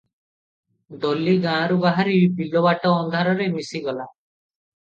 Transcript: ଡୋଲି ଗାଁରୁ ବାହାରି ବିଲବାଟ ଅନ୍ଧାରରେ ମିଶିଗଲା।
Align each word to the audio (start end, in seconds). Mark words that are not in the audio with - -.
ଡୋଲି 1.03 1.35
ଗାଁରୁ 1.43 1.77
ବାହାରି 1.85 2.17
ବିଲବାଟ 2.39 2.95
ଅନ୍ଧାରରେ 3.03 3.51
ମିଶିଗଲା। 3.59 4.09